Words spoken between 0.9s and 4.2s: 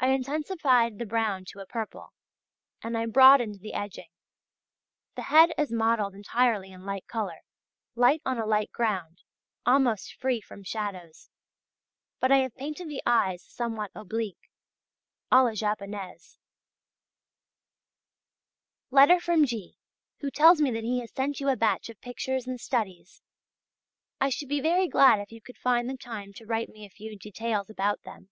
the brown to a purple, and I broadened the edging.